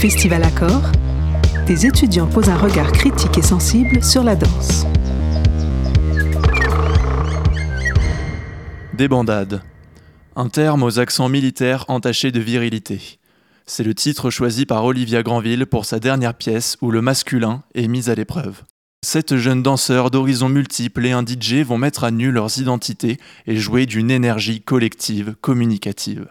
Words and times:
Festival 0.00 0.42
Accord, 0.44 0.90
des 1.66 1.84
étudiants 1.84 2.26
posent 2.26 2.48
un 2.48 2.56
regard 2.56 2.90
critique 2.90 3.36
et 3.36 3.42
sensible 3.42 4.02
sur 4.02 4.24
la 4.24 4.34
danse. 4.34 4.86
Débandade. 8.94 9.60
Un 10.36 10.48
terme 10.48 10.84
aux 10.84 10.98
accents 11.00 11.28
militaires 11.28 11.84
entachés 11.88 12.32
de 12.32 12.40
virilité. 12.40 13.18
C'est 13.66 13.84
le 13.84 13.94
titre 13.94 14.30
choisi 14.30 14.64
par 14.64 14.86
Olivia 14.86 15.22
Granville 15.22 15.66
pour 15.66 15.84
sa 15.84 16.00
dernière 16.00 16.32
pièce 16.32 16.78
où 16.80 16.90
le 16.90 17.02
masculin 17.02 17.62
est 17.74 17.86
mis 17.86 18.08
à 18.08 18.14
l'épreuve. 18.14 18.62
Sept 19.04 19.36
jeunes 19.36 19.62
danseurs 19.62 20.10
d'horizons 20.10 20.48
multiples 20.48 21.04
et 21.04 21.12
un 21.12 21.26
DJ 21.26 21.56
vont 21.56 21.76
mettre 21.76 22.04
à 22.04 22.10
nu 22.10 22.30
leurs 22.30 22.58
identités 22.58 23.18
et 23.46 23.56
jouer 23.56 23.84
d'une 23.84 24.10
énergie 24.10 24.62
collective 24.62 25.34
communicative. 25.42 26.26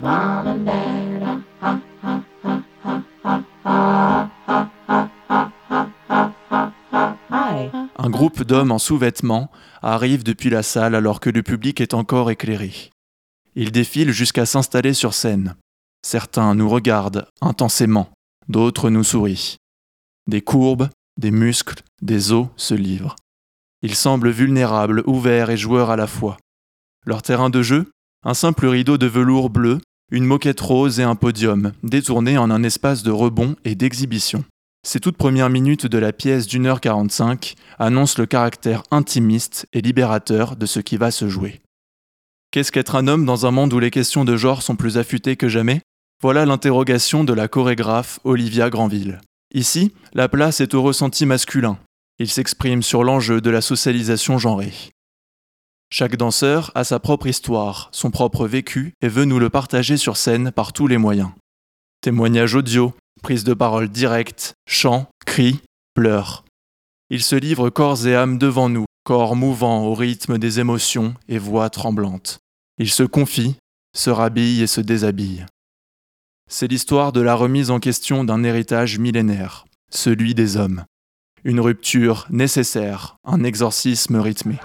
Un 8.02 8.10
groupe 8.10 8.44
d'hommes 8.44 8.72
en 8.72 8.80
sous-vêtements 8.80 9.52
arrive 9.82 10.24
depuis 10.24 10.50
la 10.50 10.64
salle 10.64 10.96
alors 10.96 11.20
que 11.20 11.30
le 11.30 11.44
public 11.44 11.82
est 11.82 11.94
encore 11.94 12.32
éclairé. 12.32 12.72
Ils 13.56 13.74
défilent 13.74 14.14
jusqu'à 14.14 14.46
s'installer 14.46 14.94
sur 14.94 15.14
scène. 15.14 15.58
Certains 16.02 16.56
nous 16.56 16.70
regardent 16.70 17.28
intensément, 17.42 18.10
d'autres 18.48 18.90
nous 18.90 19.04
sourient. 19.04 19.58
Des 20.28 20.40
courbes, 20.40 20.88
des 21.20 21.32
muscles, 21.32 21.84
des 22.02 22.32
os 22.32 22.48
se 22.56 22.74
livrent. 22.74 23.18
Ils 23.82 23.96
semblent 23.96 24.30
vulnérables, 24.30 25.04
ouverts 25.06 25.50
et 25.50 25.58
joueurs 25.58 25.90
à 25.90 25.98
la 25.98 26.08
fois. 26.08 26.38
Leur 27.06 27.22
terrain 27.22 27.50
de 27.50 27.62
jeu 27.62 27.92
Un 28.24 28.34
simple 28.34 28.68
rideau 28.68 28.98
de 28.98 29.08
velours 29.08 29.50
bleu, 29.50 29.80
une 30.10 30.26
moquette 30.26 30.62
rose 30.62 31.02
et 31.02 31.04
un 31.04 31.16
podium, 31.16 31.74
détournés 31.84 32.38
en 32.38 32.50
un 32.50 32.64
espace 32.64 33.04
de 33.04 33.12
rebond 33.12 33.58
et 33.66 33.76
d'exhibition. 33.76 34.46
Ces 34.88 35.00
toutes 35.00 35.18
premières 35.18 35.50
minutes 35.50 35.86
de 35.86 35.98
la 35.98 36.14
pièce 36.14 36.48
d'une 36.48 36.66
heure 36.66 36.82
quarante-cinq 36.82 37.56
annoncent 37.78 38.16
le 38.18 38.26
caractère 38.26 38.84
intimiste 38.92 39.68
et 39.74 39.82
libérateur 39.82 40.56
de 40.56 40.66
ce 40.66 40.80
qui 40.80 40.98
va 40.98 41.12
se 41.12 41.28
jouer. 41.28 41.62
Qu'est-ce 42.52 42.72
qu'être 42.72 42.96
un 42.96 43.08
homme 43.08 43.26
dans 43.26 43.46
un 43.46 43.52
monde 43.52 43.74
où 43.74 43.80
les 43.80 43.92
questions 43.92 44.26
de 44.26 44.38
genre 44.38 44.64
sont 44.64 44.76
plus 44.76 44.98
affûtées 44.98 45.36
que 45.36 45.50
jamais? 45.50 45.82
Voilà 46.22 46.46
l'interrogation 46.46 47.24
de 47.24 47.34
la 47.34 47.48
chorégraphe 47.48 48.20
Olivia 48.24 48.70
Granville. 48.70 49.22
Ici, 49.54 49.94
la 50.14 50.30
place 50.30 50.60
est 50.60 50.74
au 50.74 50.82
ressenti 50.82 51.26
masculin. 51.26 51.78
Il 52.18 52.30
s'exprime 52.30 52.84
sur 52.84 53.04
l'enjeu 53.04 53.42
de 53.42 53.50
la 53.50 53.62
socialisation 53.62 54.38
genrée. 54.38 54.74
Chaque 55.92 56.18
danseur 56.18 56.72
a 56.76 56.84
sa 56.84 57.00
propre 57.00 57.28
histoire, 57.28 57.90
son 57.92 58.12
propre 58.12 58.48
vécu 58.48 58.94
et 59.02 59.08
veut 59.08 59.26
nous 59.26 59.40
le 59.40 59.50
partager 59.50 59.98
sur 59.98 60.18
scène 60.18 60.52
par 60.52 60.72
tous 60.74 60.88
les 60.88 60.98
moyens. 60.98 61.32
Témoignages 62.02 62.56
audio, 62.56 62.94
prise 63.20 63.44
de 63.44 63.54
parole 63.54 63.90
directe, 63.90 64.54
chants, 64.68 65.08
cris, 65.26 65.60
pleurs. 65.94 66.44
Il 67.10 67.24
se 67.24 67.36
livre 67.36 67.70
corps 67.70 68.06
et 68.08 68.16
âme 68.16 68.38
devant 68.38 68.70
nous, 68.70 68.86
corps 69.04 69.36
mouvant 69.36 69.84
au 69.86 69.94
rythme 69.94 70.38
des 70.38 70.60
émotions 70.60 71.16
et 71.28 71.38
voix 71.38 71.70
tremblantes. 71.70 72.40
Il 72.78 72.90
se 72.90 73.04
confie, 73.04 73.56
se 73.96 74.10
rhabille 74.10 74.62
et 74.62 74.68
se 74.68 74.82
déshabille. 74.82 75.46
C'est 76.50 76.68
l'histoire 76.68 77.12
de 77.12 77.22
la 77.22 77.36
remise 77.36 77.72
en 77.72 77.80
question 77.80 78.24
d'un 78.24 78.44
héritage 78.44 78.98
millénaire, 78.98 79.66
celui 79.92 80.34
des 80.34 80.58
hommes. 80.58 80.84
Une 81.44 81.60
rupture 81.60 82.28
nécessaire, 82.30 83.18
un 83.24 83.44
exorcisme 83.44 84.18
rythmé. 84.18 84.58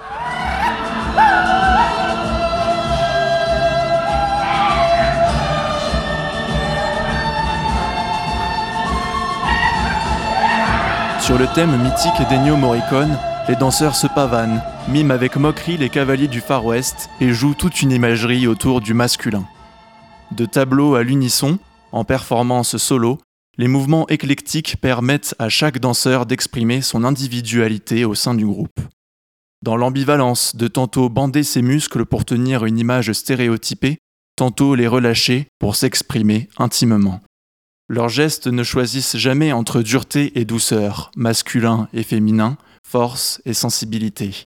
Sur 11.25 11.39
le 11.39 11.47
thème 11.55 11.83
mythique 11.83 12.29
d'Ennio 12.29 12.55
Morricone, 12.55 13.19
les 13.49 13.57
danseurs 13.57 13.97
se 13.97 14.07
pavanent, 14.07 14.63
miment 14.91 15.15
avec 15.15 15.37
moquerie 15.37 15.79
les 15.79 15.89
cavaliers 15.89 16.29
du 16.29 16.43
Far 16.43 16.67
West 16.67 17.09
et 17.19 17.33
jouent 17.33 17.55
toute 17.55 17.81
une 17.81 17.93
imagerie 17.93 18.47
autour 18.47 18.83
du 18.83 18.93
masculin. 18.93 19.49
De 20.33 20.45
tableau 20.45 20.97
à 20.97 21.03
l'unisson, 21.03 21.59
en 21.93 22.05
performance 22.05 22.77
solo, 22.77 23.17
les 23.57 23.69
mouvements 23.69 24.07
éclectiques 24.09 24.77
permettent 24.83 25.35
à 25.39 25.49
chaque 25.49 25.79
danseur 25.79 26.27
d'exprimer 26.27 26.83
son 26.83 27.05
individualité 27.05 28.05
au 28.05 28.15
sein 28.15 28.35
du 28.35 28.45
groupe. 28.45 28.79
Dans 29.63 29.79
l'ambivalence 29.79 30.57
de 30.57 30.69
tantôt 30.69 31.09
bander 31.09 31.43
ses 31.43 31.63
muscles 31.63 32.05
pour 32.05 32.27
tenir 32.27 32.67
une 32.67 32.79
image 32.79 33.11
stéréotypée, 33.13 33.97
tantôt 34.37 34.75
les 34.75 34.89
relâcher 34.89 35.49
pour 35.59 35.75
s'exprimer 35.75 36.51
intimement. 36.59 37.23
Leurs 37.89 38.09
gestes 38.09 38.47
ne 38.47 38.63
choisissent 38.63 39.17
jamais 39.17 39.53
entre 39.53 39.83
dureté 39.83 40.39
et 40.39 40.47
douceur, 40.47 41.11
masculin 41.17 41.89
et 41.93 42.03
féminin, 42.03 42.57
force 42.83 43.43
et 43.45 43.53
sensibilité. 43.53 44.45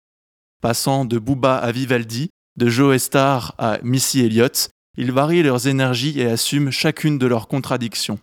Passant 0.62 1.06
de 1.06 1.20
Booba 1.20 1.56
à 1.56 1.72
Vivaldi, 1.72 2.30
de 2.58 2.68
Joe 2.68 2.97
Star 2.97 3.53
à 3.59 3.78
Missy 3.84 4.22
Elliott, 4.22 4.70
ils 4.97 5.12
varient 5.12 5.44
leurs 5.44 5.68
énergies 5.68 6.20
et 6.20 6.26
assument 6.26 6.72
chacune 6.72 7.20
de 7.20 7.28
leurs 7.28 7.47
contradictions. 7.47 8.20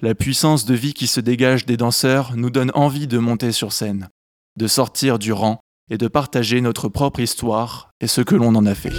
La 0.00 0.16
puissance 0.16 0.64
de 0.64 0.74
vie 0.74 0.94
qui 0.94 1.06
se 1.06 1.20
dégage 1.20 1.64
des 1.64 1.76
danseurs 1.76 2.36
nous 2.36 2.50
donne 2.50 2.72
envie 2.74 3.06
de 3.06 3.18
monter 3.18 3.52
sur 3.52 3.72
scène, 3.72 4.08
de 4.56 4.66
sortir 4.66 5.20
du 5.20 5.32
rang 5.32 5.60
et 5.88 5.98
de 5.98 6.08
partager 6.08 6.60
notre 6.60 6.88
propre 6.88 7.20
histoire 7.20 7.90
et 8.00 8.08
ce 8.08 8.20
que 8.20 8.34
l'on 8.34 8.56
en 8.56 8.66
a 8.66 8.74
fait. 8.74 8.90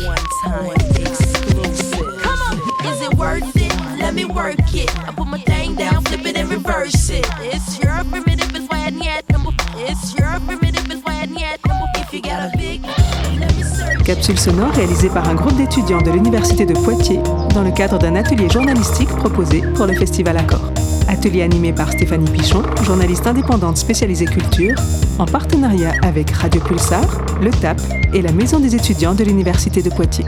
Capsule 14.05 14.37
sonore 14.37 14.71
réalisée 14.71 15.09
par 15.09 15.27
un 15.27 15.33
groupe 15.33 15.55
d'étudiants 15.55 16.01
de 16.01 16.11
l'Université 16.11 16.65
de 16.65 16.73
Poitiers 16.73 17.21
dans 17.55 17.63
le 17.63 17.71
cadre 17.71 17.97
d'un 17.97 18.15
atelier 18.15 18.49
journalistique 18.49 19.09
proposé 19.09 19.61
pour 19.75 19.87
le 19.87 19.93
Festival 19.93 20.37
Accord. 20.37 20.71
Atelier 21.07 21.41
animé 21.41 21.73
par 21.73 21.91
Stéphanie 21.91 22.29
Pichon, 22.29 22.61
journaliste 22.83 23.25
indépendante 23.25 23.77
spécialisée 23.77 24.25
culture, 24.25 24.75
en 25.17 25.25
partenariat 25.25 25.93
avec 26.03 26.29
Radio 26.31 26.61
Pulsar, 26.61 27.05
le 27.41 27.49
TAP 27.49 27.81
et 28.13 28.21
la 28.21 28.31
Maison 28.31 28.59
des 28.59 28.75
étudiants 28.75 29.15
de 29.15 29.23
l'Université 29.23 29.81
de 29.81 29.89
Poitiers. 29.89 30.25